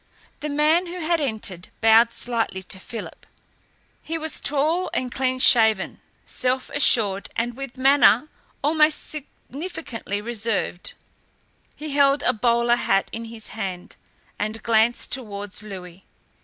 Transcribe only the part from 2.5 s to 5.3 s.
to Philip. He was tall and